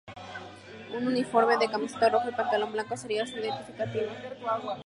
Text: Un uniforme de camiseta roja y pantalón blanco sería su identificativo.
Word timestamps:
Un 0.97 1.05
uniforme 1.05 1.57
de 1.59 1.69
camiseta 1.69 2.09
roja 2.09 2.31
y 2.31 2.33
pantalón 2.33 2.71
blanco 2.71 2.97
sería 2.97 3.27
su 3.27 3.37
identificativo. 3.37 4.09